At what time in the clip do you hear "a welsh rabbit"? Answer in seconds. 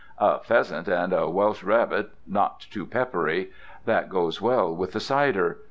1.13-2.09